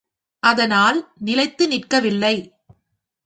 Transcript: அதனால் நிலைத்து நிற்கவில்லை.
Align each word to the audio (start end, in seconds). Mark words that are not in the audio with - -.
அதனால் 0.43 0.99
நிலைத்து 1.19 1.67
நிற்கவில்லை. 1.67 2.35